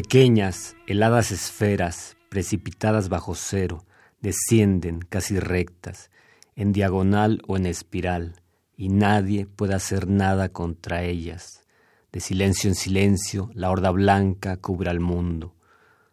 [0.00, 3.84] Pequeñas, heladas esferas, precipitadas bajo cero,
[4.20, 6.12] descienden casi rectas,
[6.54, 8.40] en diagonal o en espiral,
[8.76, 11.64] y nadie puede hacer nada contra ellas.
[12.12, 15.56] De silencio en silencio, la horda blanca cubre al mundo.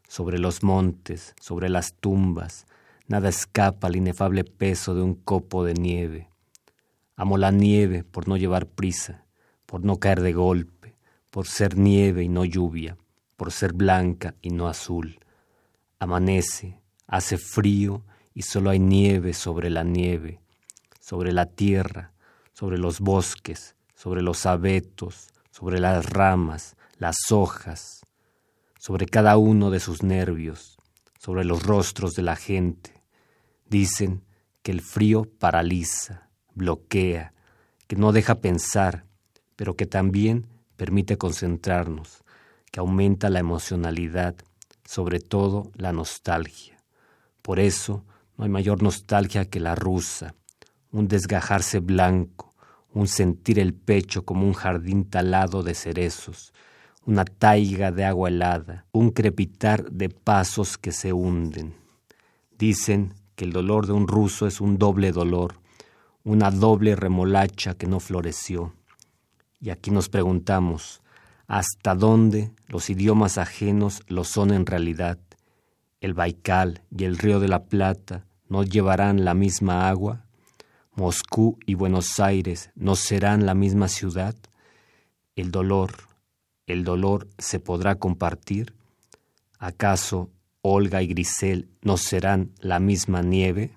[0.08, 2.66] Sobre los montes, sobre las tumbas,
[3.08, 6.32] nada escapa al inefable peso de un copo de nieve.
[7.16, 9.28] Amo la nieve por no llevar prisa,
[9.68, 10.98] por no caer de golpe,
[11.30, 12.98] por ser nieve y no lluvia
[13.36, 15.20] por ser blanca y no azul.
[16.00, 20.40] Amanece, hace frío y solo hay nieve sobre la nieve,
[21.00, 22.12] sobre la tierra,
[22.54, 28.06] sobre los bosques, sobre los abetos, sobre las ramas, las hojas,
[28.80, 30.78] sobre cada uno de sus nervios,
[31.18, 32.94] sobre los rostros de la gente.
[33.68, 34.24] Dicen
[34.62, 37.34] que el frío paraliza, bloquea,
[37.88, 39.06] que no deja pensar,
[39.56, 42.25] pero que también permite concentrarnos,
[42.76, 44.36] que aumenta la emocionalidad,
[44.84, 46.78] sobre todo la nostalgia.
[47.42, 48.04] Por eso
[48.36, 50.36] no hay mayor nostalgia que la rusa,
[50.92, 52.54] un desgajarse blanco,
[52.92, 56.52] un sentir el pecho como un jardín talado de cerezos,
[57.06, 61.76] una taiga de agua helada, un crepitar de pasos que se hunden.
[62.58, 65.62] Dicen que el dolor de un ruso es un doble dolor,
[66.26, 68.74] una doble remolacha que no floreció.
[69.62, 71.02] Y aquí nos preguntamos,
[71.48, 75.20] hasta dónde los idiomas ajenos lo son en realidad.
[76.02, 80.26] El Baikal y el Río de la Plata no llevarán la misma agua.
[80.94, 84.36] Moscú y Buenos Aires no serán la misma ciudad.
[85.36, 85.92] El dolor,
[86.68, 88.74] el dolor se podrá compartir.
[89.60, 90.30] ¿Acaso
[90.62, 93.72] Olga y Grisel no serán la misma nieve?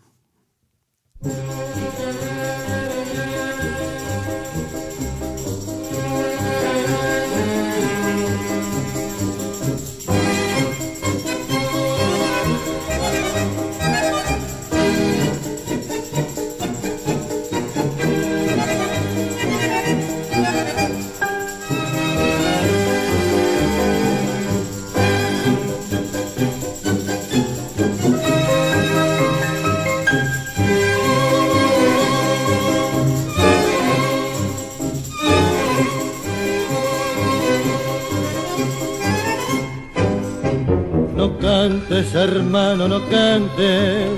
[41.68, 44.10] Cantes, hermano, no cantes,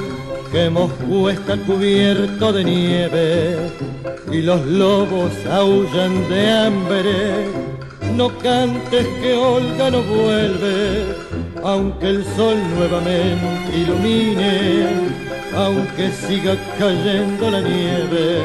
[0.52, 3.89] que Moscú está cubierto de nieve
[4.30, 7.46] y los lobos aullan de hambre.
[8.16, 11.04] No cantes que Olga no vuelve,
[11.62, 14.88] aunque el sol nuevamente ilumine,
[15.54, 18.42] aunque siga cayendo la nieve,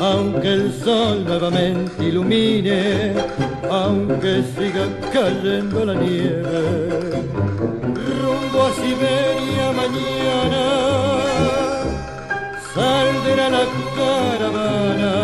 [0.00, 3.12] aunque el sol nuevamente ilumine,
[3.70, 7.04] aunque siga cayendo la nieve
[8.24, 10.64] rumbo a Siberia mañana
[12.74, 13.64] saldrá la
[14.00, 15.14] caravana.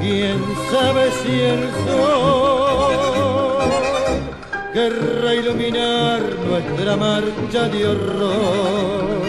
[0.00, 0.38] Quién
[0.70, 3.68] sabe si el sol
[4.72, 9.20] querrá iluminar nuestra marcha de horror.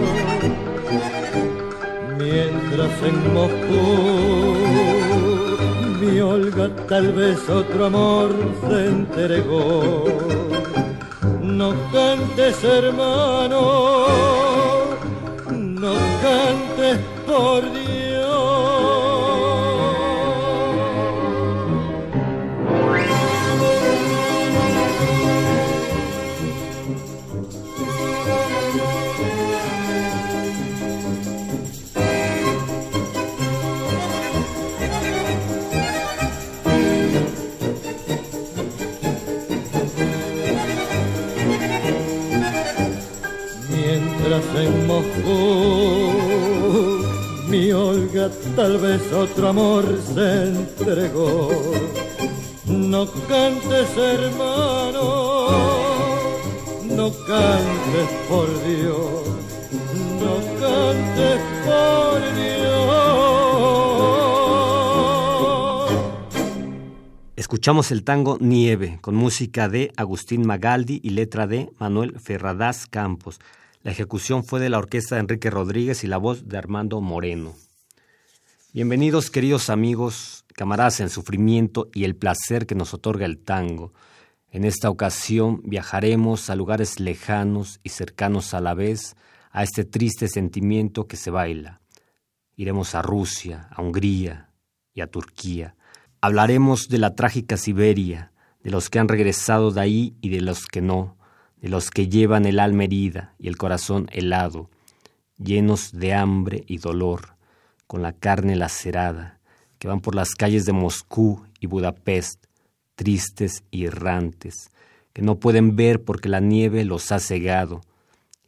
[2.17, 3.85] Mientras en Moscú
[5.99, 8.29] mi Olga tal vez otro amor
[8.67, 10.05] se entregó
[11.61, 13.61] no cantes hermano,
[15.49, 15.93] no
[16.23, 16.60] cantes
[17.31, 17.81] por Dios.
[43.69, 46.00] Mientras en Moscú
[47.51, 49.83] mi Olga tal vez otro amor
[50.15, 51.49] se entregó.
[52.65, 55.49] No cantes hermano,
[56.85, 59.27] no cantes por Dios,
[60.21, 62.51] no cantes por Dios.
[67.35, 73.41] Escuchamos el tango Nieve con música de Agustín Magaldi y letra de Manuel Ferradas Campos.
[73.83, 77.55] La ejecución fue de la orquesta de Enrique Rodríguez y la voz de Armando Moreno.
[78.73, 83.91] Bienvenidos queridos amigos, camaradas en sufrimiento y el placer que nos otorga el tango.
[84.51, 89.15] En esta ocasión viajaremos a lugares lejanos y cercanos a la vez
[89.49, 91.81] a este triste sentimiento que se baila.
[92.55, 94.51] Iremos a Rusia, a Hungría
[94.93, 95.75] y a Turquía.
[96.21, 98.31] Hablaremos de la trágica Siberia,
[98.61, 101.17] de los que han regresado de ahí y de los que no,
[101.61, 104.69] de los que llevan el alma herida y el corazón helado,
[105.37, 107.35] llenos de hambre y dolor,
[107.87, 109.39] con la carne lacerada,
[109.77, 112.45] que van por las calles de Moscú y Budapest,
[112.95, 114.71] tristes y errantes,
[115.13, 117.81] que no pueden ver porque la nieve los ha cegado,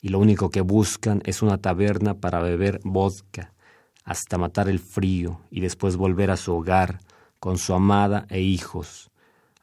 [0.02, 3.54] y lo único que buscan es una taberna para beber vodka,
[4.04, 7.00] hasta matar el frío y después volver a su hogar
[7.40, 9.12] con su amada e hijos,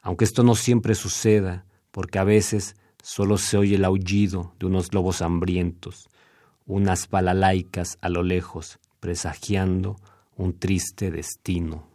[0.01, 4.93] aunque esto no siempre suceda, porque a veces Solo se oye el aullido de unos
[4.93, 6.09] lobos hambrientos,
[6.65, 9.97] unas balalaicas a lo lejos, presagiando
[10.37, 11.87] un triste destino.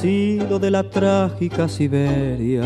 [0.00, 2.64] De la trágica Siberia,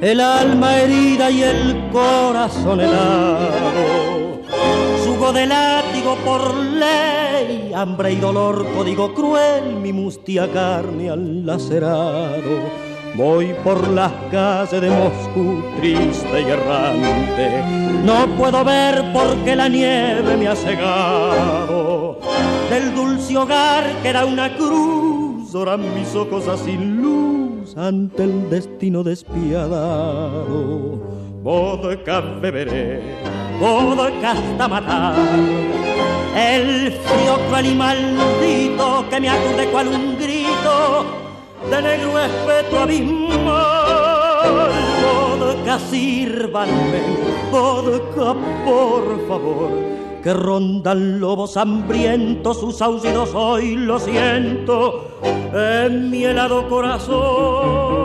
[0.00, 4.40] el alma herida y el corazón helado,
[5.04, 12.90] sugo de látigo por ley, hambre y dolor, código cruel, mi mustia carne al lacerado.
[13.14, 17.62] Voy por las calles de Moscú triste y errante,
[18.04, 22.18] no puedo ver porque la nieve me ha cegado.
[22.70, 25.19] Del dulce hogar que era una cruz
[25.52, 29.70] lloran mis ojos sin luz ante el destino despiadado.
[31.42, 33.02] Vodka beberé,
[33.58, 35.16] vodka hasta matar.
[36.36, 41.04] El frío cruel y maldito que me acude cual un grito
[41.70, 43.60] de negro espeto abismal.
[45.02, 47.00] Vodka sírvanme,
[47.50, 55.08] vodka por favor que rondan lobos hambrientos, sus aullidos hoy lo siento
[55.52, 57.99] en mi helado corazón.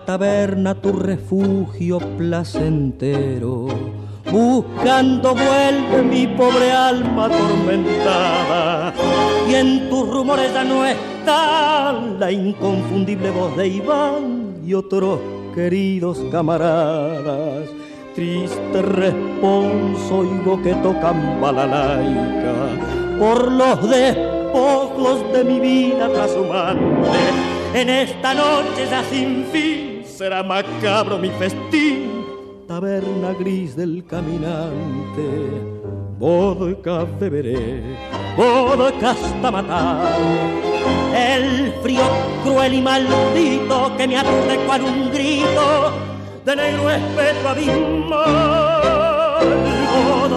[0.00, 3.66] Taberna tu refugio placentero.
[4.30, 8.92] Buscando vuelve mi pobre alma atormentada
[9.48, 15.20] y en tus rumores ya no está la inconfundible voz de Iván y otros
[15.54, 17.68] queridos camaradas.
[18.14, 22.54] Triste responso oigo que tocan balalaica
[23.18, 27.45] por los despojos de mi vida trashumante.
[27.76, 32.24] En esta noche ya sin fin será macabro mi festín,
[32.66, 35.28] taberna gris del caminante.
[36.18, 37.82] Vodka beberé,
[38.34, 40.16] vodka hasta matar.
[41.14, 42.06] El frío
[42.44, 45.92] cruel y maldito que me aturde cual un grito
[46.46, 48.95] de negro espeto abismal.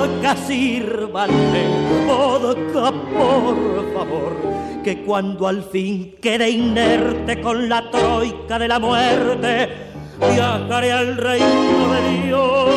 [0.10, 1.68] Vodka sírvale,
[2.08, 4.34] vodka por favor
[4.84, 9.70] que cuando al fin quede inerte con la troika de la muerte,
[10.20, 12.70] viajaré al reino de Dios.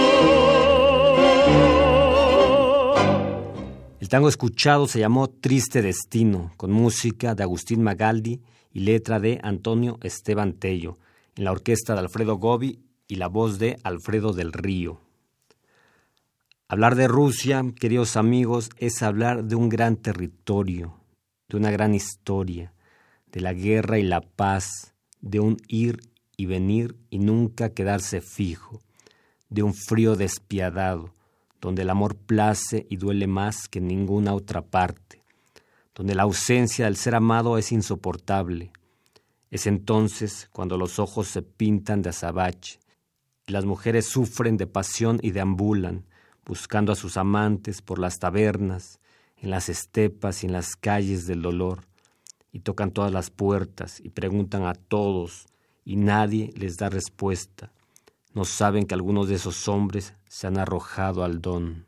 [4.01, 9.41] El tango escuchado se llamó Triste Destino, con música de Agustín Magaldi y letra de
[9.43, 10.99] Antonio Esteban Tello,
[11.35, 15.01] en la orquesta de Alfredo Gobi y la voz de Alfredo del Río.
[16.73, 20.99] Hablar de Rusia, queridos amigos, es hablar de un gran territorio,
[21.51, 22.73] de una gran historia,
[23.31, 26.01] de la guerra y la paz, de un ir
[26.35, 28.81] y venir y nunca quedarse fijo,
[29.51, 31.15] de un frío despiadado,
[31.61, 35.23] donde el amor place y duele más que en ninguna otra parte,
[35.95, 38.73] donde la ausencia del ser amado es insoportable.
[39.51, 42.81] Es entonces cuando los ojos se pintan de azabache
[43.47, 46.07] y las mujeres sufren de pasión y deambulan,
[46.45, 49.01] buscando a sus amantes por las tabernas,
[49.37, 51.81] en las estepas y en las calles del dolor,
[52.53, 55.47] y tocan todas las puertas y preguntan a todos,
[55.85, 57.73] y nadie les da respuesta.
[58.35, 61.87] No saben que algunos de esos hombres se han arrojado al don.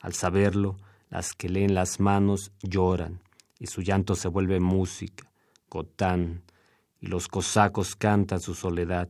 [0.00, 0.76] Al saberlo,
[1.10, 3.22] las que leen las manos lloran,
[3.58, 5.32] y su llanto se vuelve música,
[5.70, 6.42] gotán,
[7.00, 9.08] y los cosacos cantan su soledad.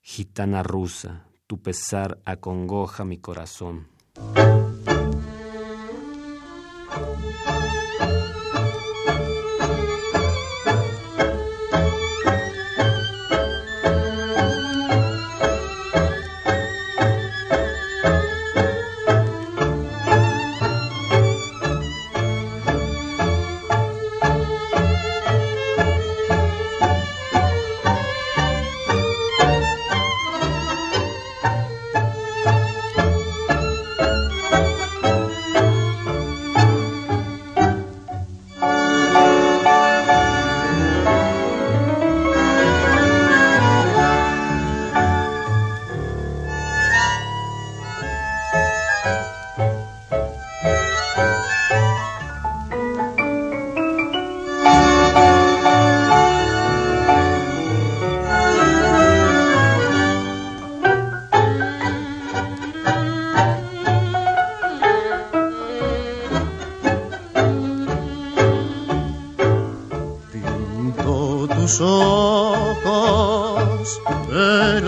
[0.00, 3.88] Gitana rusa, tu pesar acongoja mi corazón.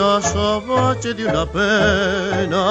[0.08, 2.64] De una pena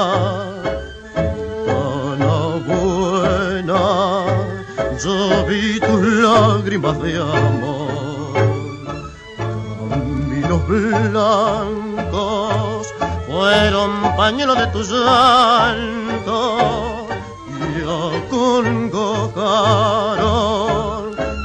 [1.14, 3.82] tan buena.
[5.04, 8.34] Yo vi tus lágrimas de amor,
[9.38, 12.08] caminos blancos
[13.28, 16.40] fueron pañuelos de tu llanto
[17.60, 17.82] y
[18.26, 19.16] acongojaron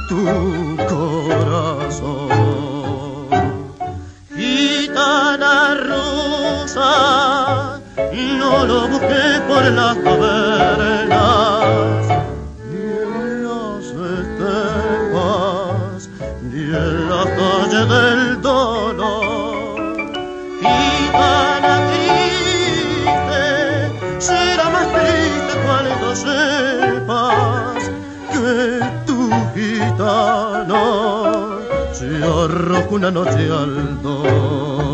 [0.09, 0.62] tu
[8.73, 11.65] lo busqué por las cavernas,
[12.69, 13.85] ni en las
[14.19, 15.99] estepas,
[16.49, 19.77] ni en la calle del dolor.
[20.61, 23.43] Gitana triste,
[24.19, 27.81] será más triste cuando sepas
[28.31, 28.51] que
[29.07, 29.19] tu
[29.53, 30.83] gitano
[31.91, 34.92] se arrojó una noche al dolor.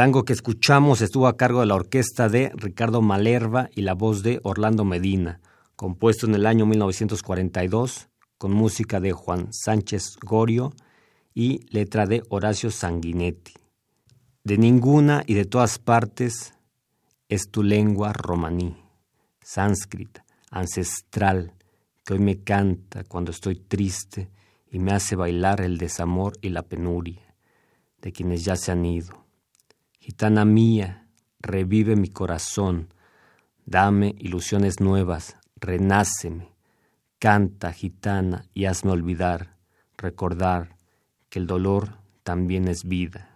[0.00, 4.22] Tango que escuchamos estuvo a cargo de la orquesta de Ricardo Malerva y la voz
[4.22, 5.42] de Orlando Medina,
[5.76, 10.72] compuesto en el año 1942 con música de Juan Sánchez Gorio
[11.34, 13.52] y letra de Horacio Sanguinetti.
[14.42, 16.54] De ninguna y de todas partes
[17.28, 18.82] es tu lengua romaní
[19.42, 21.52] sánscrita, ancestral,
[22.06, 24.30] que hoy me canta cuando estoy triste
[24.70, 27.34] y me hace bailar el desamor y la penuria
[28.00, 29.20] de quienes ya se han ido.
[30.00, 31.06] Gitana mía,
[31.40, 32.88] revive mi corazón,
[33.66, 36.48] dame ilusiones nuevas, renáceme,
[37.18, 39.58] canta, gitana, y hazme olvidar,
[39.98, 40.76] recordar
[41.28, 43.28] que el dolor también es vida.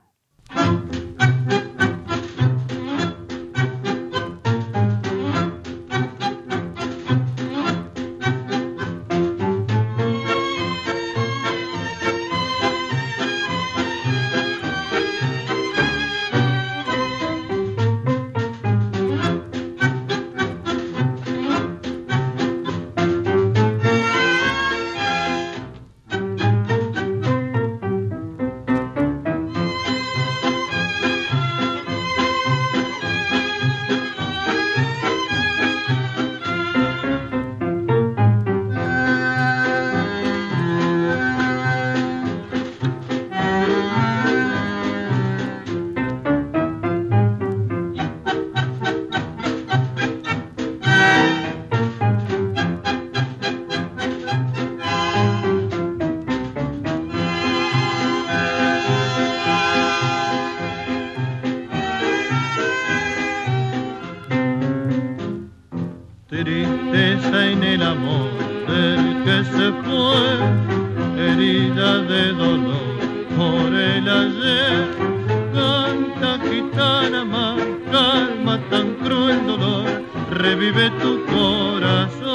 [80.44, 82.34] Revive tu corazón.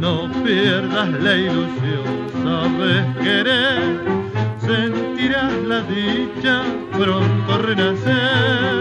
[0.00, 2.08] No pierdas la ilusión,
[2.42, 4.00] sabes querer,
[4.58, 6.62] sentirás la dicha
[6.98, 8.77] pronto renacer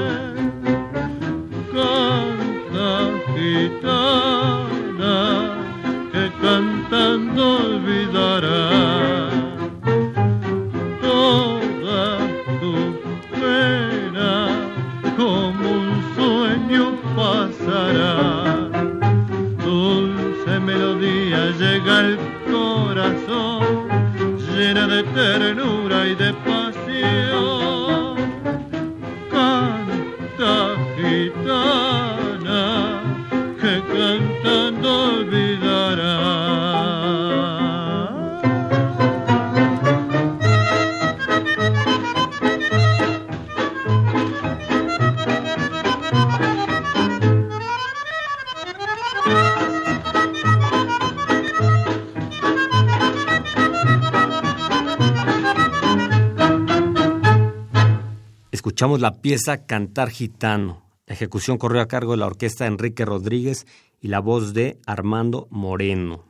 [58.99, 60.83] La pieza Cantar Gitano.
[61.05, 63.67] La ejecución corrió a cargo de la orquesta Enrique Rodríguez
[64.01, 66.25] y la voz de Armando Moreno.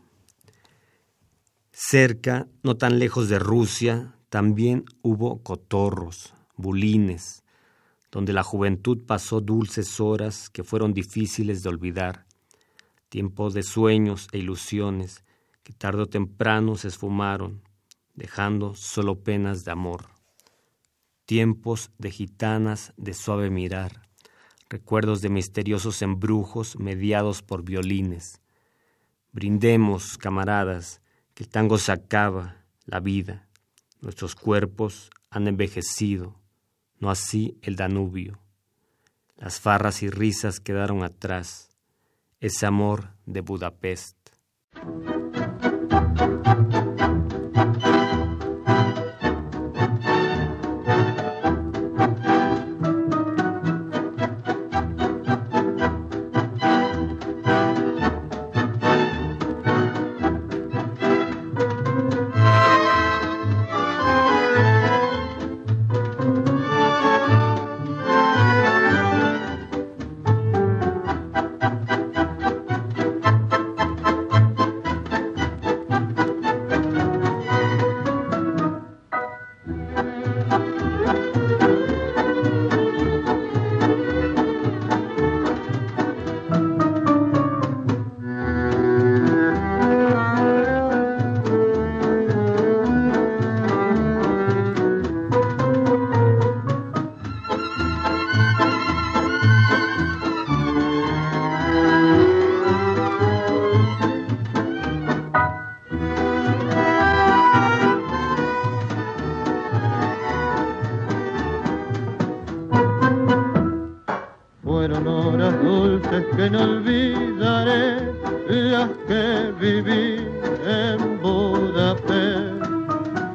[1.71, 7.43] Cerca, no tan lejos de Rusia, también hubo cotorros, bulines,
[8.11, 12.25] donde la juventud pasó dulces horas que fueron difíciles de olvidar,
[13.07, 15.23] tiempo de sueños e ilusiones
[15.63, 17.61] que tarde o temprano se esfumaron,
[18.13, 20.16] dejando solo penas de amor,
[21.27, 24.09] tiempos de gitanas de suave mirar,
[24.69, 28.41] recuerdos de misteriosos embrujos mediados por violines.
[29.33, 31.01] Brindemos, camaradas,
[31.33, 33.45] que el tango se acaba, la vida.
[33.99, 36.39] Nuestros cuerpos han envejecido,
[36.97, 38.39] no así el Danubio.
[39.35, 41.69] Las farras y risas quedaron atrás,
[42.39, 44.17] ese amor de Budapest.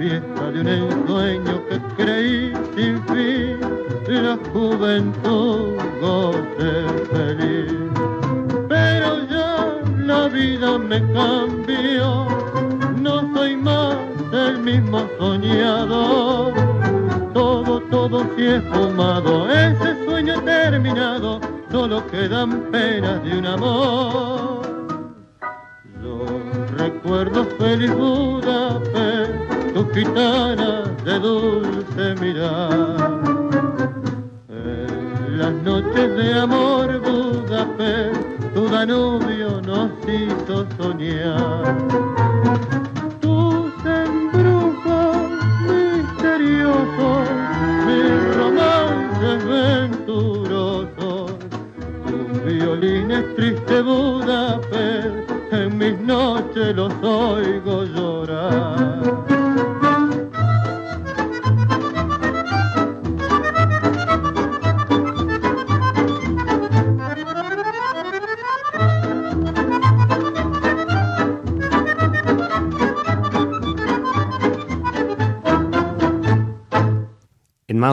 [0.03, 3.61] fiesta de un ensueño que creí sin fin,
[4.09, 6.73] la juventud goce
[7.13, 7.73] feliz.
[8.69, 12.27] Pero ya la vida me cambió,
[12.97, 13.97] no soy más
[14.33, 16.53] el mismo soñador.
[17.33, 24.63] Todo, todo si es fumado, ese sueño terminado, solo quedan penas de un amor.
[26.03, 28.81] Los recuerdos feliz Buda,
[29.95, 33.21] gitana de dulce mirar.
[34.49, 38.21] En las noches de amor, Budapest,
[38.55, 41.77] tu Danubio nos hizo soñar.
[43.21, 45.17] Tus embrujos
[45.69, 47.29] misteriosos,
[47.87, 51.33] mis romances venturosos,
[52.07, 57.72] tus violines triste Budapest, en mis noches los oigo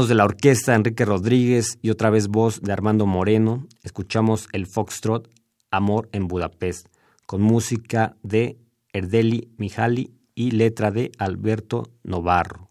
[0.07, 5.29] de la orquesta Enrique Rodríguez y otra vez voz de Armando Moreno, escuchamos el Foxtrot
[5.71, 6.87] Amor en Budapest,
[7.25, 8.57] con música de
[8.93, 12.69] Erdeli Mijali y letra de Alberto Novarro.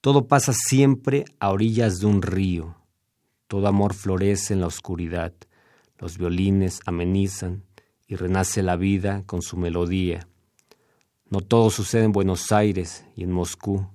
[0.00, 2.76] Todo pasa siempre a orillas de un río.
[3.48, 5.32] Todo amor florece en la oscuridad.
[5.98, 7.64] Los violines amenizan
[8.06, 10.28] y renace la vida con su melodía.
[11.28, 13.88] No todo sucede en Buenos Aires y en Moscú.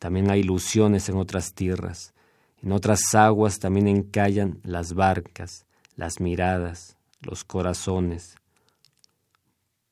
[0.00, 2.14] También hay ilusiones en otras tierras.
[2.62, 8.36] En otras aguas también encallan las barcas, las miradas, los corazones.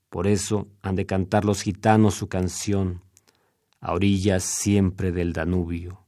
[0.08, 3.02] Por eso han de cantar los gitanos su canción,
[3.80, 6.00] a orillas siempre del Danubio,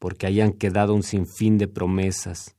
[0.00, 2.56] porque hayan quedado un sinfín de promesas.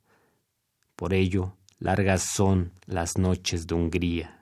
[0.96, 4.42] Por ello, largas son las noches de Hungría.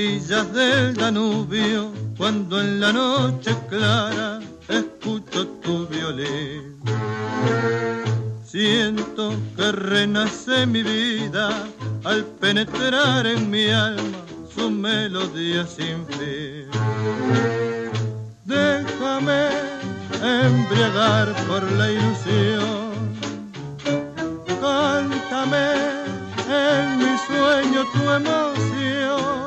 [0.00, 6.80] Del Danubio, cuando en la noche clara escucho tu violín.
[8.42, 11.50] Siento que renace mi vida
[12.04, 14.20] al penetrar en mi alma
[14.54, 16.70] su melodía sin fin.
[18.46, 19.48] Déjame
[20.22, 22.90] embriagar por la ilusión.
[24.62, 25.68] Cántame
[26.48, 29.39] en mi sueño tu emoción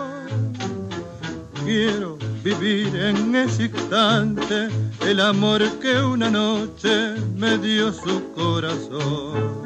[1.63, 4.69] quiero vivir en ese instante
[5.01, 9.63] el amor que una noche me dio su corazón.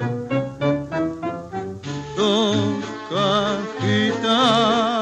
[2.16, 4.98] Toca gitano,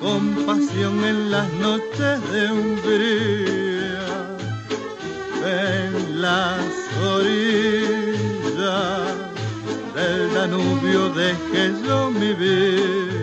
[0.00, 4.06] compasión en las noches de Hungría,
[5.46, 6.60] en las
[7.14, 8.42] orillas
[9.94, 13.21] del Danubio dejé yo mi vida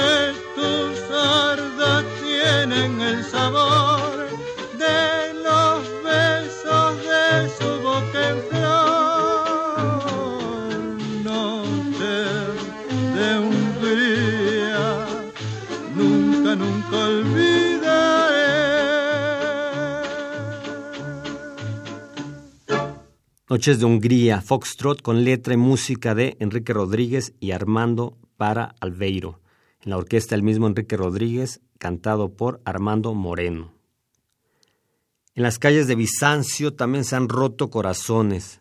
[0.00, 4.28] que tus sardas tienen el sabor
[4.78, 9.90] de los besos de su boca en flor.
[11.24, 12.18] Noche
[13.16, 14.84] de Hungría,
[15.94, 18.50] nunca, nunca olvidaré.
[23.48, 29.40] Noches de Hungría, Foxtrot con letra y música de Enrique Rodríguez y Armando para Alveiro
[29.82, 33.72] en la orquesta el mismo Enrique Rodríguez, cantado por Armando Moreno.
[35.34, 38.60] En las calles de Bizancio también se han roto corazones,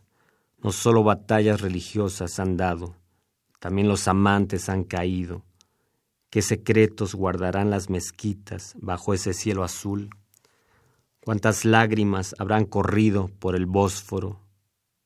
[0.61, 2.95] no solo batallas religiosas han dado,
[3.59, 5.43] también los amantes han caído.
[6.29, 10.09] ¿Qué secretos guardarán las mezquitas bajo ese cielo azul?
[11.21, 14.39] ¿Cuántas lágrimas habrán corrido por el Bósforo?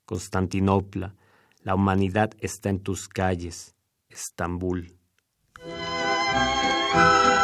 [0.05, 1.15] Constantinopla,
[1.61, 3.75] la humanidad está en tus calles,
[4.09, 4.97] Estambul.
[6.93, 7.42] Del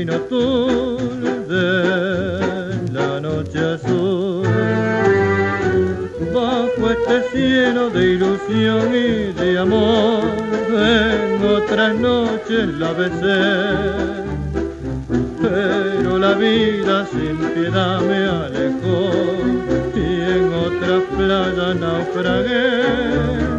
[0.00, 1.72] fino tul de
[2.90, 4.46] la noche azul.
[6.32, 10.22] Bajo este cielo de ilusión y de amor,
[10.70, 14.20] en otras noches la besé
[15.42, 19.00] pero la vida sin piedad me alejó
[19.94, 23.49] y en otra playa naufragué.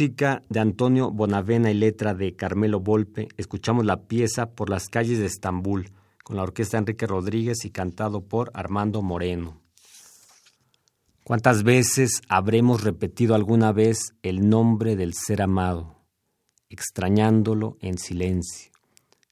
[0.00, 5.18] Música de Antonio Bonavena y letra de Carmelo Volpe, escuchamos la pieza Por las calles
[5.18, 5.90] de Estambul,
[6.24, 9.60] con la orquesta Enrique Rodríguez y cantado por Armando Moreno.
[11.22, 15.96] ¿Cuántas veces habremos repetido alguna vez el nombre del ser amado,
[16.70, 18.72] extrañándolo en silencio,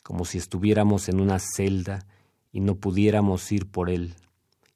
[0.03, 2.05] como si estuviéramos en una celda
[2.53, 4.17] y no pudiéramos ir por él,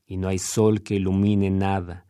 [0.07, 2.07] y no hay sol que ilumine nada,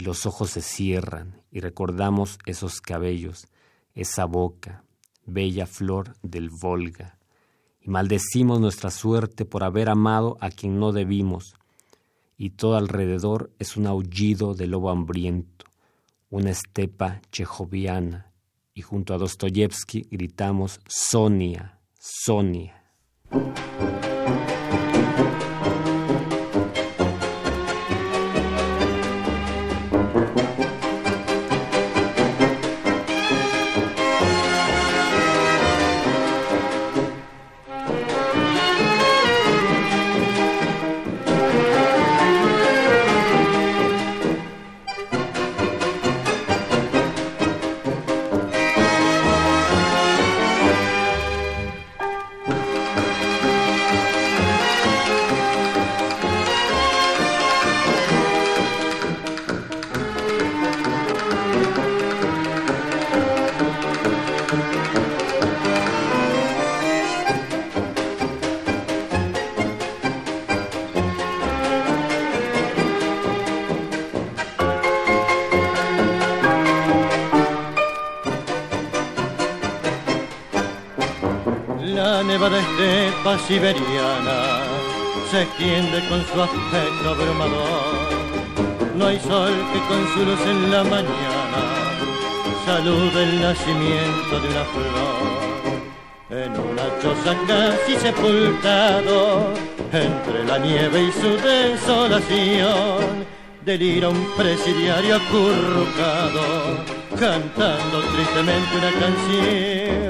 [0.00, 3.48] y los ojos se cierran, y recordamos esos cabellos,
[3.94, 4.82] esa boca,
[5.26, 7.18] bella flor del Volga,
[7.82, 11.54] y maldecimos nuestra suerte por haber amado a quien no debimos,
[12.38, 15.66] y todo alrededor es un aullido de lobo hambriento,
[16.30, 18.32] una estepa chejoviana,
[18.72, 22.86] y junto a Dostoyevsky gritamos Sonia, Sonia.
[86.42, 88.20] Aspecto abrumador.
[88.96, 91.62] No hay sol que con su luz en la mañana
[92.66, 95.40] salude el nacimiento de una flor.
[96.30, 99.52] En una choza casi sepultado,
[99.92, 103.26] entre la nieve y su desolación,
[103.64, 106.84] delira un presidiario acurrucado,
[107.18, 110.09] cantando tristemente una canción.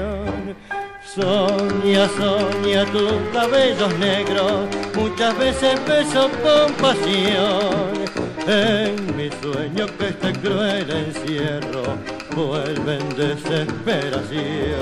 [1.13, 7.91] Soña, soña tus cabellos negros, muchas veces beso con pasión.
[8.47, 11.83] En mi sueño que este cruel encierro
[12.33, 14.79] vuelve en desesperación.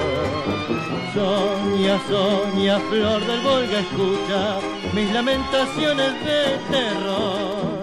[1.16, 4.60] Soña, soña, flor del Volga, escucha
[4.94, 7.80] mis lamentaciones de terror.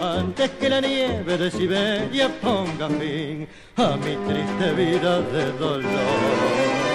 [0.00, 6.91] Antes que la nieve de Siberia ponga fin a mi triste vida de dolor.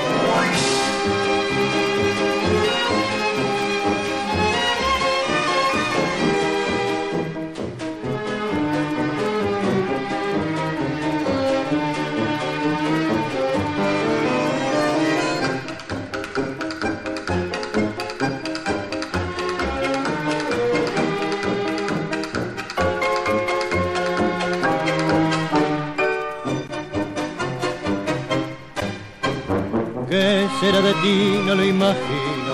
[30.59, 31.39] Será de ti?
[31.45, 32.53] No lo imagino.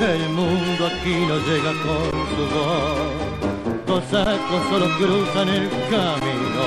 [0.00, 3.84] El mundo aquí no llega con su voz.
[3.86, 6.64] Dos sacos solo cruzan el camino,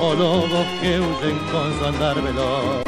[0.00, 2.82] o lobos que huyen con su andar veloz.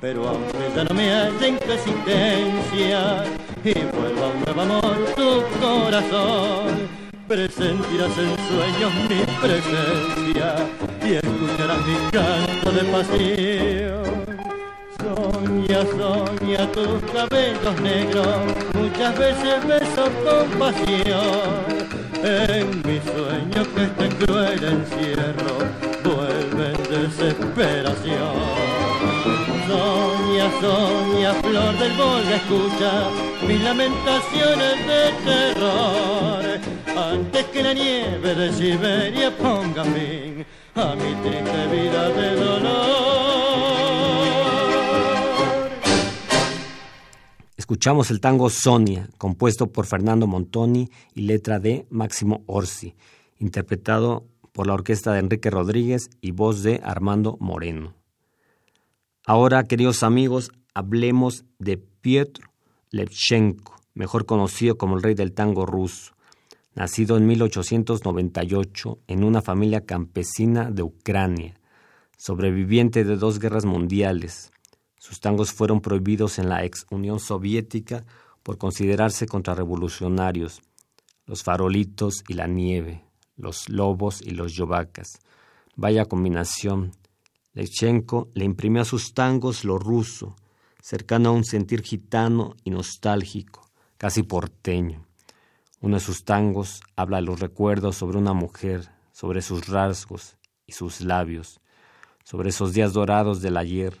[0.00, 3.24] pero aunque ya no me hallen resistencia
[3.64, 6.88] y vuelva un nuevo amor tu corazón,
[7.26, 10.54] presentirás en sueños mi presencia
[11.02, 14.25] y escucharás mi canto de pasión.
[15.36, 18.26] Soña, soña tus cabellos negros,
[18.72, 21.62] muchas veces beso con pasión.
[22.24, 25.58] En mi sueño que este cruel encierro
[26.04, 28.34] vuelve en desesperación.
[29.68, 33.10] Soña, soña, flor del Volga, escucha
[33.46, 36.44] mis lamentaciones de terror.
[37.12, 40.46] Antes que la nieve de Siberia ponga fin
[40.76, 43.45] a mi triste vida de dolor.
[47.66, 52.94] Escuchamos el tango Sonia, compuesto por Fernando Montoni y letra de Máximo Orsi,
[53.40, 57.92] interpretado por la orquesta de Enrique Rodríguez y voz de Armando Moreno.
[59.24, 62.50] Ahora, queridos amigos, hablemos de Piotr
[62.90, 66.14] Levchenko, mejor conocido como el rey del tango ruso,
[66.76, 71.58] nacido en 1898 en una familia campesina de Ucrania,
[72.16, 74.52] sobreviviente de dos guerras mundiales.
[75.06, 78.04] Sus tangos fueron prohibidos en la ex Unión Soviética
[78.42, 80.62] por considerarse contrarrevolucionarios.
[81.26, 83.04] Los farolitos y la nieve,
[83.36, 85.20] los lobos y los yovacas.
[85.76, 86.90] Vaya combinación
[87.54, 90.34] Lechenko le imprimió a sus tangos lo ruso,
[90.82, 95.06] cercano a un sentir gitano y nostálgico, casi porteño.
[95.80, 100.72] Uno de sus tangos habla de los recuerdos sobre una mujer, sobre sus rasgos y
[100.72, 101.60] sus labios,
[102.24, 104.00] sobre esos días dorados del ayer,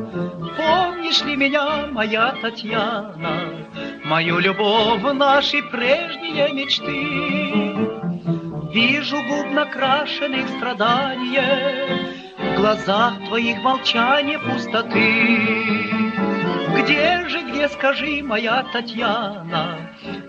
[0.57, 3.65] Помнишь ли меня, моя Татьяна,
[4.03, 7.81] Мою любовь, наши прежние мечты?
[8.73, 15.91] Вижу губ накрашенных страдания, В глазах твоих молчания пустоты.
[16.77, 19.77] Где же, где, скажи, моя Татьяна,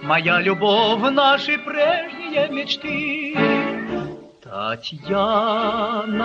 [0.03, 3.37] Моя любовь, наши прежние мечты?
[4.43, 6.23] Татьяна,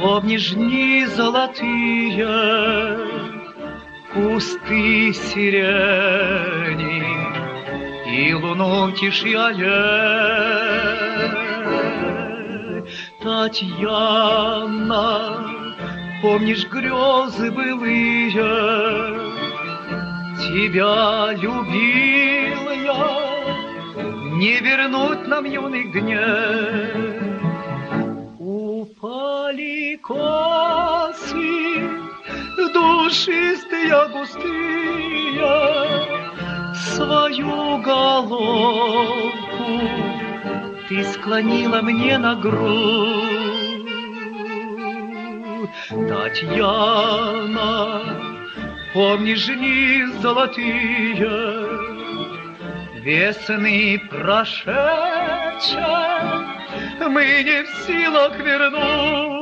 [0.00, 2.98] помнишь дни золотые,
[4.12, 7.04] Кусты сирени
[8.06, 10.16] и луну тишьяе.
[13.22, 15.06] Татьяна,
[16.22, 18.32] Помнишь грезы былые,
[20.38, 23.20] Тебя любил я,
[24.36, 27.35] Не вернуть нам юный гнев.
[28.98, 31.90] Упали косы,
[32.72, 35.44] Душистые, густые,
[36.74, 39.34] Свою головку
[40.88, 43.36] Ты склонила мне на грудь.
[46.08, 47.60] Татьяна,
[48.94, 51.30] помнишь дни золотые,
[53.02, 54.96] Весны прошедшие,
[57.08, 59.35] мы не в силах вернуть.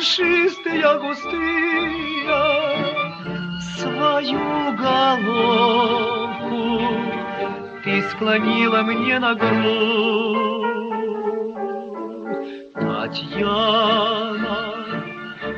[0.00, 2.40] Душистые, густые,
[3.76, 5.60] свою головку
[7.84, 9.60] ты склонила мне на грудь.
[12.74, 13.94] Татьяна,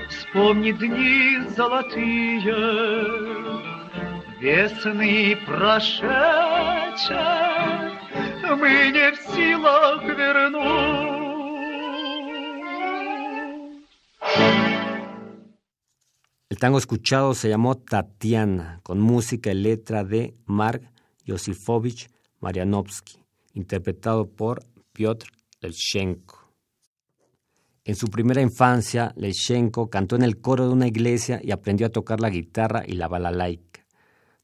[0.08, 2.42] вспомни дни золотые,
[4.40, 6.10] весны прошедшие,
[8.56, 11.11] мы не в силах вернуть.
[16.62, 20.92] Tango escuchado se llamó Tatiana, con música y letra de Mark
[21.24, 22.08] Yosifovich
[22.38, 23.18] Marianovsky,
[23.54, 25.26] interpretado por Piotr
[25.60, 26.38] Lechenko.
[27.84, 31.90] En su primera infancia, Lechenko cantó en el coro de una iglesia y aprendió a
[31.90, 33.84] tocar la guitarra y la balalaika.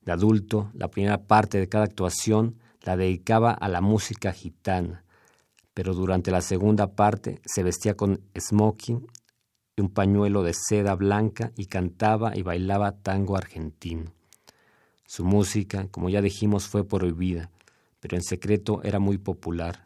[0.00, 5.04] De adulto, la primera parte de cada actuación la dedicaba a la música gitana,
[5.72, 9.06] pero durante la segunda parte se vestía con smoking
[9.78, 14.12] y un pañuelo de seda blanca y cantaba y bailaba tango argentino.
[15.06, 17.50] Su música, como ya dijimos, fue prohibida,
[18.00, 19.84] pero en secreto era muy popular.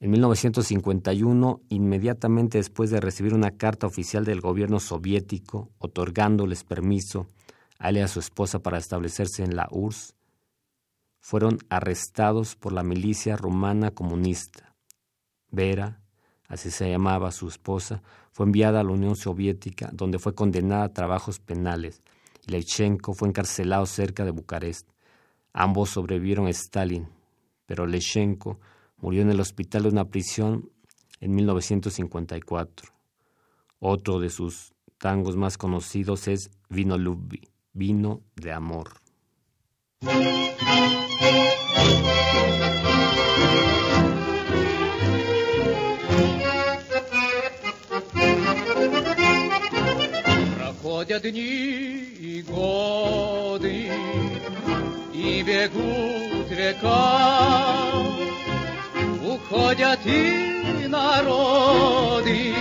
[0.00, 7.28] En 1951, inmediatamente después de recibir una carta oficial del gobierno soviético otorgándoles permiso
[7.78, 10.14] a él y a su esposa para establecerse en la URSS,
[11.20, 14.74] fueron arrestados por la milicia rumana comunista.
[15.50, 16.02] Vera,
[16.48, 18.02] así se llamaba su esposa,
[18.36, 22.02] fue enviada a la Unión Soviética, donde fue condenada a trabajos penales,
[22.46, 24.86] y Lechenko fue encarcelado cerca de Bucarest.
[25.54, 27.08] Ambos sobrevivieron a Stalin,
[27.64, 28.60] pero Lechenko
[28.98, 30.70] Murió en el hospital de una prisión
[31.20, 32.92] en 1954.
[33.78, 37.40] Otro de sus tangos más conocidos es Vino Lubbi,
[37.72, 38.90] Vino de Amor.
[50.96, 53.90] Проходят дни и годы,
[55.12, 57.92] и бегут века,
[59.22, 62.54] Уходят и народы,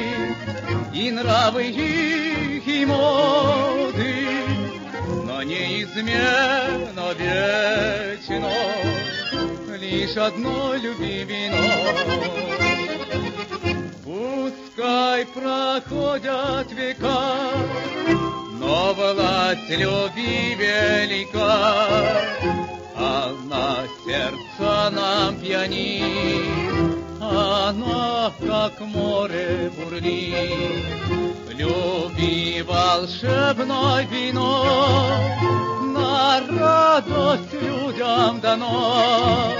[0.93, 4.27] и нравы их, и моды,
[5.23, 8.51] но неизменно вечно
[9.79, 12.35] лишь одно люби вино.
[14.03, 17.49] Пускай проходят века,
[18.75, 22.21] но власть любви велика,
[22.93, 30.85] она сердце нам пьянит, она как море бурлит.
[31.57, 34.65] Люби волшебное вино,
[35.95, 39.53] на радость людям дано.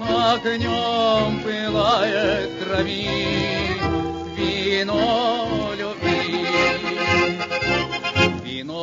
[0.00, 3.76] Огнем пылает крови
[4.34, 5.57] вино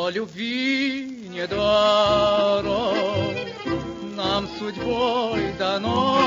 [0.06, 3.34] Вино любви не даром,
[4.16, 6.18] нам судьбой дано.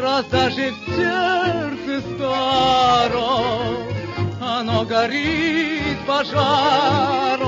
[0.00, 3.88] Раз даже в сердце старом
[4.40, 7.40] оно горит пожаром,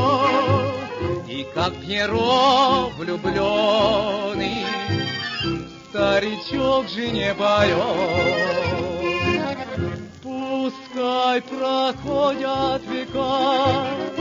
[1.28, 4.66] и как Пьеро влюбленный,
[5.90, 8.64] старичок же не поет.
[10.22, 14.13] Пускай проходят века,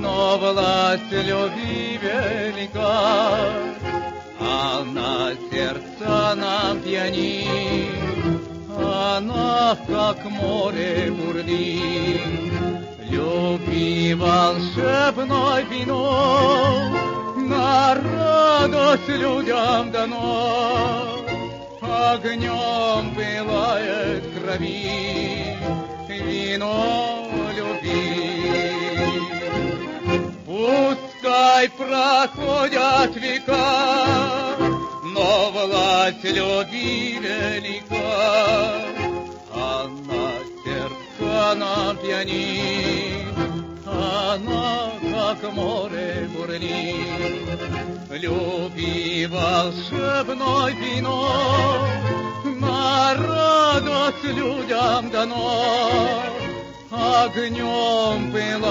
[0.00, 3.52] но власть любви велика,
[4.40, 8.40] она сердце нам пьянит,
[8.76, 12.20] она как море бурлит.
[13.10, 16.88] Люби волшебное вино,
[17.36, 20.96] на радость людям дано,
[21.82, 25.56] огнем пылает крови
[26.08, 28.89] вино любви.
[30.60, 34.56] Пускай проходят века,
[35.04, 38.82] но власть любви велика.
[39.54, 40.32] Она
[40.62, 43.34] сердце нам пьянит,
[43.86, 47.60] она как море бурлит.
[48.10, 51.88] Люби волшебное вино,
[52.44, 56.20] на радость людям дано
[56.90, 58.69] огнем пылает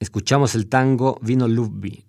[0.00, 2.04] Escuchamos el tango Vino Lubbi,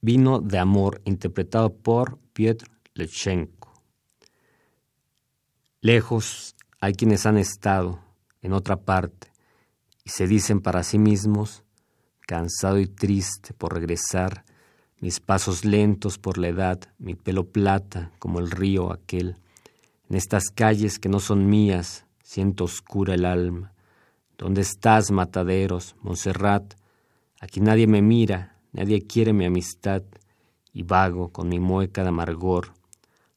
[0.00, 3.72] Vino de Amor, interpretado por Piotr Lechenko.
[5.80, 8.00] Lejos hay quienes han estado
[8.40, 9.32] en otra parte
[10.04, 11.64] y se dicen para sí mismos,
[12.20, 14.44] cansado y triste por regresar,
[15.00, 19.36] mis pasos lentos por la edad, mi pelo plata como el río aquel.
[20.08, 23.72] En estas calles que no son mías, siento oscura el alma.
[24.38, 26.74] ¿Dónde estás, mataderos, Montserrat?
[27.40, 30.02] Aquí nadie me mira, nadie quiere mi amistad,
[30.72, 32.74] y vago con mi mueca de amargor,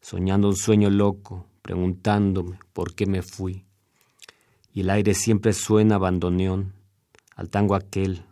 [0.01, 3.65] soñando un sueño loco, preguntándome por qué me fui.
[4.73, 6.73] Y el aire siempre suena bandoneón,
[7.35, 8.25] al tango aquel.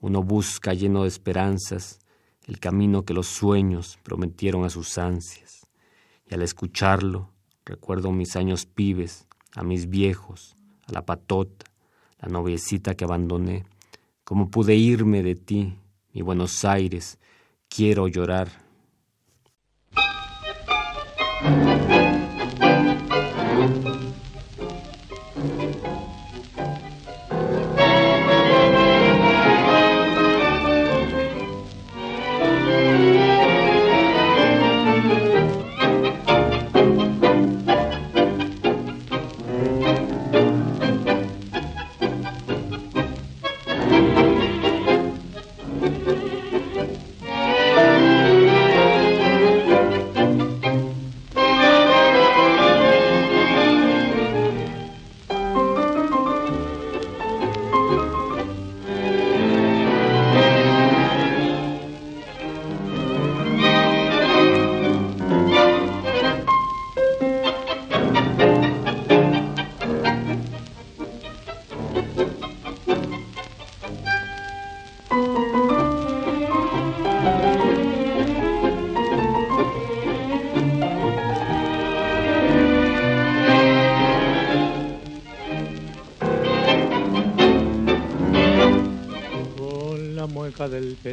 [0.00, 2.00] Uno busca lleno de esperanzas,
[2.46, 5.66] el camino que los sueños prometieron a sus ansias.
[6.28, 7.30] Y al escucharlo,
[7.64, 11.66] recuerdo mis años pibes, a mis viejos, a la patota,
[12.20, 13.64] la noviecita que abandoné.
[14.24, 15.78] ¿Cómo pude irme de ti,
[16.12, 17.18] mi Buenos Aires?
[17.68, 18.48] Quiero llorar.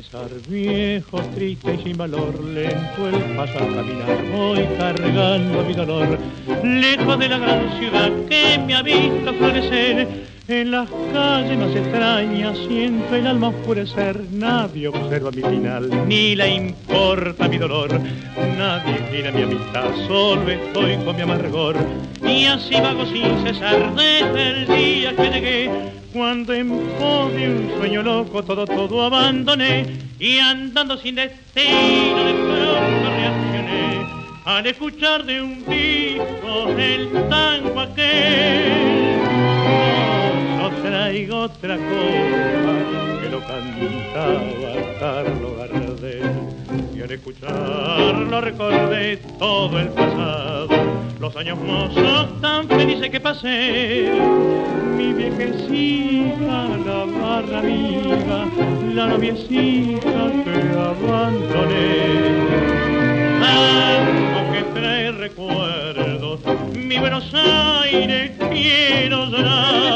[0.02, 6.18] Pesar viejo, triste y sin valor, lento el paso al caminar, voy cargando mi dolor,
[6.64, 10.08] lejos de la gran ciudad que me ha visto florecer,
[10.48, 16.50] en las calles más extrañas siento el alma oscurecer, nadie observa mi final, ni le
[16.50, 17.92] importa mi dolor,
[18.58, 21.76] nadie quiere mi amistad, solo estoy con mi amargor,
[22.28, 27.72] y así vago sin cesar desde el día que llegué cuando en pos de un
[27.78, 29.86] sueño loco todo, todo abandoné
[30.20, 34.06] y andando sin destino de pronto reaccioné
[34.46, 39.22] al escuchar de un disco el tango aquel.
[40.58, 46.51] No, traigo otra cosa que lo cantaba Carlos Gardel
[47.02, 50.68] y al escucharlo recordé todo el pasado,
[51.20, 54.12] los años mozos tan felices que pasé
[54.96, 58.46] mi viejecita, la barra amiga,
[58.94, 62.12] la noviecita que abandoné.
[63.42, 66.40] Algo que trae recuerdos,
[66.76, 69.91] mi Buenos Aires quiero llorar.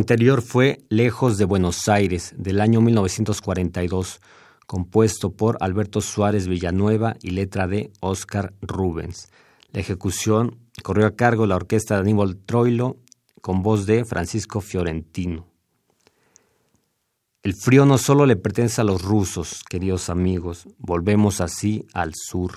[0.00, 4.22] Anterior fue Lejos de Buenos Aires, del año 1942,
[4.66, 9.28] compuesto por Alberto Suárez Villanueva y letra de Oscar Rubens.
[9.72, 12.96] La ejecución corrió a cargo de la orquesta de Aníbal Troilo
[13.42, 15.46] con voz de Francisco Fiorentino.
[17.42, 22.52] El frío no solo le pertenece a los rusos, queridos amigos, volvemos así al sur,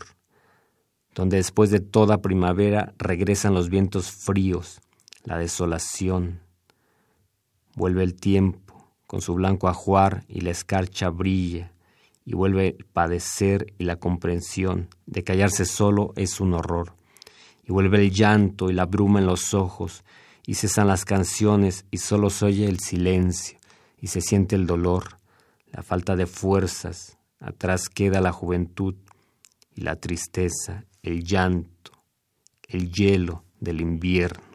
[1.13, 4.79] donde después de toda primavera regresan los vientos fríos,
[5.25, 6.42] la desolación,
[7.75, 11.71] Vuelve el tiempo, con su blanco ajuar y la escarcha brilla,
[12.25, 16.95] y vuelve el padecer y la comprensión de callarse solo es un horror.
[17.65, 20.03] Y vuelve el llanto y la bruma en los ojos,
[20.45, 23.57] y cesan las canciones y solo se oye el silencio,
[23.99, 25.17] y se siente el dolor,
[25.71, 28.95] la falta de fuerzas, atrás queda la juventud
[29.75, 31.91] y la tristeza, el llanto,
[32.67, 34.52] el hielo del invierno.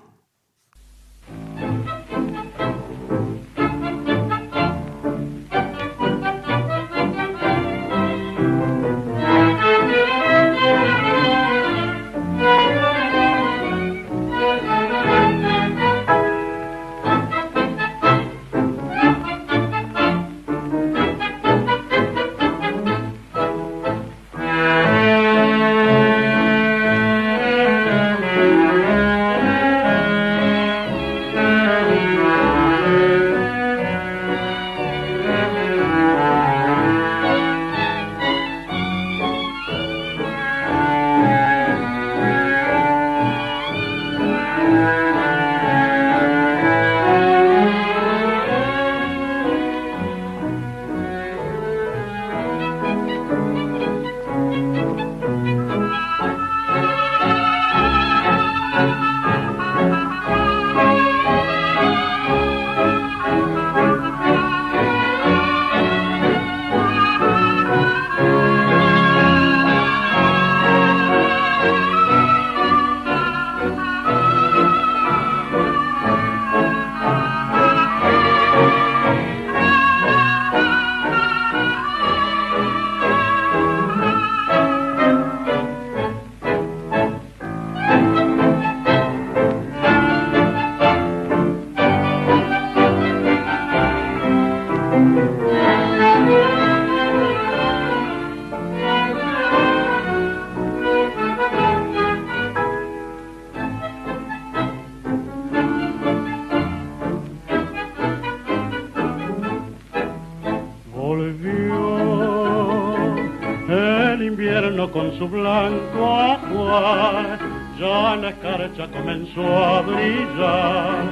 [118.79, 121.05] Escarcha comenzó a brillar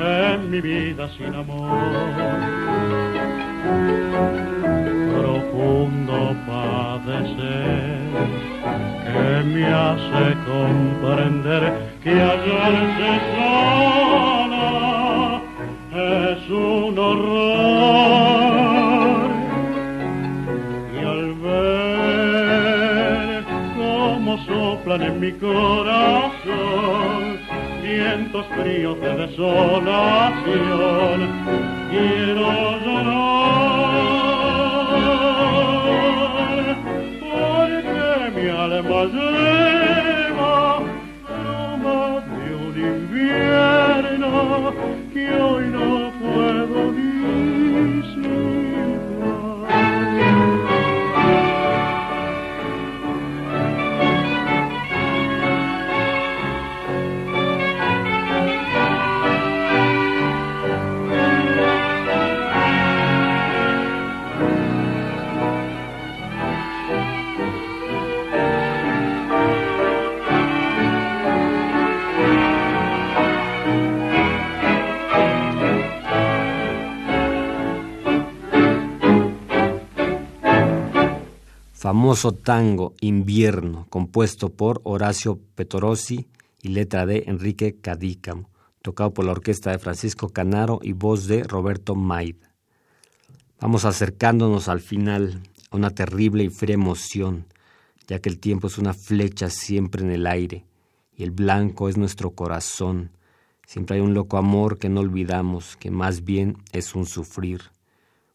[0.00, 1.80] en mi vida sin amor.
[5.14, 7.98] Profundo padecer
[9.04, 11.62] que me hace comprender
[12.02, 14.70] que hallarse sola
[15.94, 18.42] es un horror.
[20.94, 23.44] Y al ver
[23.76, 25.61] cómo soplan en mi corazón
[28.42, 30.32] vientos fríos de desolación,
[31.90, 33.92] quiero llorar
[37.20, 39.00] porque mi alma
[81.82, 86.28] Famoso tango Invierno, compuesto por Horacio Petorossi
[86.62, 88.48] y letra de Enrique Cadícamo,
[88.82, 92.36] tocado por la orquesta de Francisco Canaro y voz de Roberto Maid.
[93.60, 97.46] Vamos acercándonos al final a una terrible y fría emoción,
[98.06, 100.64] ya que el tiempo es una flecha siempre en el aire
[101.16, 103.10] y el blanco es nuestro corazón.
[103.66, 107.72] Siempre hay un loco amor que no olvidamos, que más bien es un sufrir.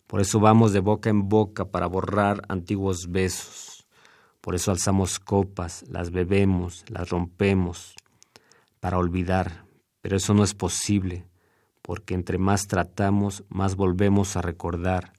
[0.08, 3.86] Por eso vamos de boca en boca para borrar antiguos besos.
[4.40, 7.94] Por eso alzamos copas, las bebemos, las rompemos,
[8.80, 9.66] para olvidar.
[10.00, 11.28] Pero eso no es posible,
[11.82, 15.12] porque entre más tratamos, más volvemos a recordar.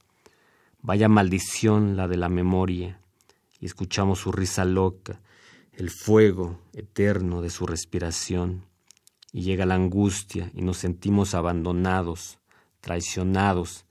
[0.81, 2.99] Vaya maldición la de la memoria,
[3.59, 5.21] y escuchamos su risa loca,
[5.73, 8.65] el fuego eterno de su respiración.
[9.31, 12.39] Y llega la angustia y nos sentimos abandonados,
[12.81, 13.85] traicionados,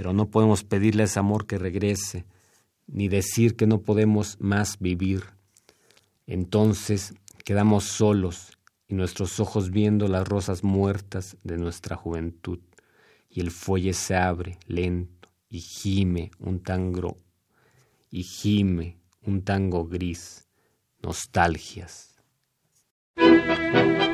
[0.00, 2.24] pero no podemos pedirle a ese amor que regrese,
[2.86, 5.24] ni decir que no podemos más vivir.
[6.26, 7.12] Entonces
[7.44, 8.56] quedamos solos
[8.88, 12.60] y nuestros ojos viendo las rosas muertas de nuestra juventud,
[13.28, 17.18] y el fuelle se abre lento y gime un tango,
[18.10, 18.96] y gime
[19.26, 20.48] un tango gris,
[21.02, 22.22] nostalgias.
[23.16, 24.09] Nostalgias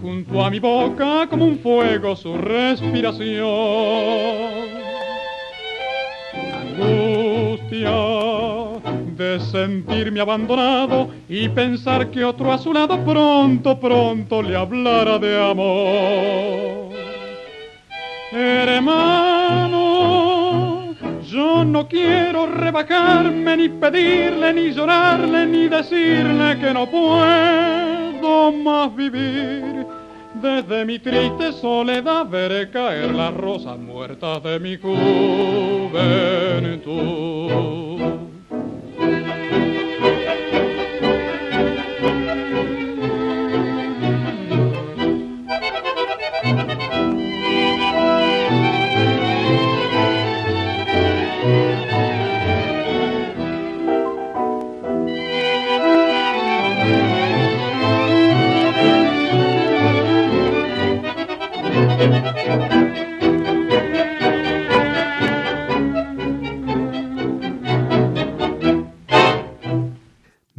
[0.00, 3.38] junto a mi boca como un fuego su respiración.
[6.52, 7.90] Angustia
[9.16, 15.50] de sentirme abandonado y pensar que otro a su lado pronto, pronto le hablara de
[15.50, 16.96] amor.
[18.32, 19.88] Hermano,
[21.22, 28.07] Yo no quiero rebajarme, ni pedirle, ni llorarle, ni decirle que no puedo
[28.52, 29.86] más vivir.
[30.34, 35.88] Desde mi triste soledad veré caer las rosas muertas de mi juventud.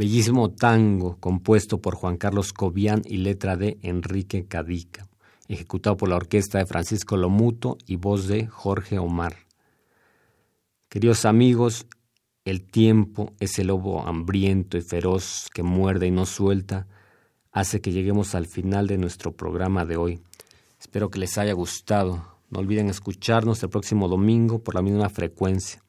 [0.10, 5.08] Bellísimo tango compuesto por Juan Carlos Cobian y letra de Enrique Cadica,
[5.48, 9.36] ejecutado por la orquesta de Francisco Lomuto y voz de Jorge Omar.
[10.90, 11.86] Queridos amigos,
[12.44, 16.88] el tiempo, ese lobo hambriento y feroz que muerde y no suelta,
[17.52, 20.22] hace que lleguemos al final de nuestro programa de hoy.
[20.82, 22.40] Espero que les haya gustado.
[22.50, 25.84] No olviden escucharnos el próximo domingo por la misma frecuencia.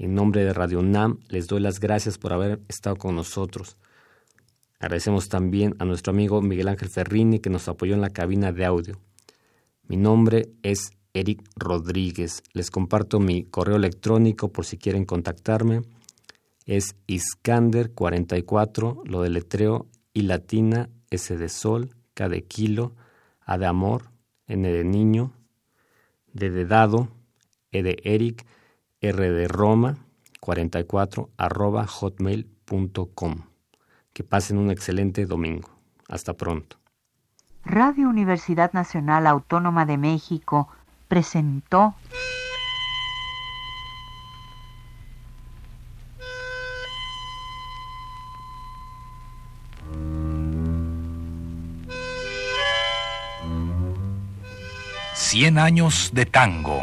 [0.00, 3.76] En nombre de Radio NAM les doy las gracias por haber estado con nosotros.
[4.78, 8.64] Agradecemos también a nuestro amigo Miguel Ángel Ferrini que nos apoyó en la cabina de
[8.64, 8.98] audio.
[9.88, 12.42] Mi nombre es Eric Rodríguez.
[12.54, 15.82] Les comparto mi correo electrónico por si quieren contactarme.
[16.64, 22.94] Es Iskander44, lo deletreo y latina, S de sol, K de kilo,
[23.42, 24.04] A de amor,
[24.46, 25.34] N de niño,
[26.32, 27.10] D de dado,
[27.70, 28.46] E de Eric,
[29.02, 29.96] R de Roma,
[30.40, 33.36] 44, arroba hotmail.com.
[34.12, 35.70] Que pasen un excelente domingo.
[36.08, 36.76] Hasta pronto.
[37.64, 40.68] Radio Universidad Nacional Autónoma de México
[41.08, 41.94] presentó
[55.14, 56.82] Cien años de tango.